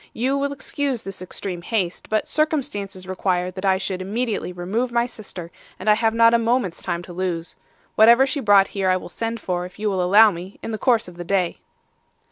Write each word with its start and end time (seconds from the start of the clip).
You 0.13 0.35
will 0.35 0.51
excuse 0.51 1.03
this 1.03 1.21
extreme 1.21 1.61
haste, 1.61 2.09
but 2.09 2.27
circumstances 2.27 3.07
require 3.07 3.51
that 3.51 3.65
I 3.65 3.77
should 3.77 4.01
immediately 4.01 4.51
remove 4.51 4.91
my 4.91 5.05
sister, 5.05 5.51
and 5.77 5.87
I 5.87 5.93
have 5.93 6.15
not 6.15 6.33
a 6.33 6.39
moment's 6.39 6.81
time 6.81 7.03
to 7.03 7.13
lose. 7.13 7.55
Whatever 7.93 8.25
she 8.25 8.39
brought 8.39 8.69
here 8.69 8.89
I 8.89 8.97
will 8.97 9.09
send 9.09 9.39
for, 9.39 9.63
if 9.63 9.77
you 9.77 9.91
will 9.91 10.01
allow 10.01 10.31
me, 10.31 10.57
in 10.63 10.71
the 10.71 10.79
course 10.79 11.07
of 11.07 11.17
the 11.17 11.23
day. 11.23 11.59